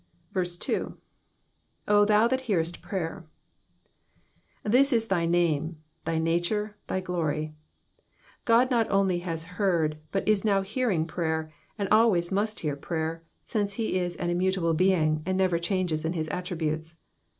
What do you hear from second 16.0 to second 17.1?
in his attributes.